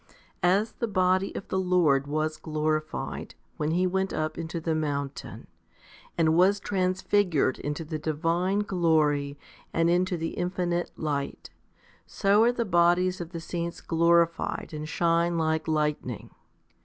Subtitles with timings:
[0.41, 5.45] As the body of the Lord was glorified, when He went up into the mountain,
[6.17, 9.37] and was transfigured into the divine glory
[9.71, 11.51] and into the infinite light,
[12.07, 16.31] so are the bodies of the saints glorified and shine like lightning.